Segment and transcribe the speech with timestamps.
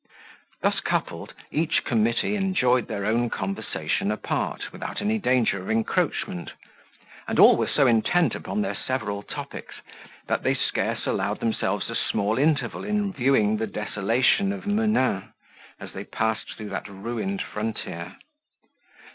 [0.63, 6.53] Thus coupled, each committee enjoyed their own conversation apart, without any danger of encroachment;
[7.27, 9.75] and all were so intent upon their several topics,
[10.25, 15.29] that they scarce allowed themselves a small interval in viewing the desolation of Menin,
[15.79, 18.15] as they passed through that ruined frontier.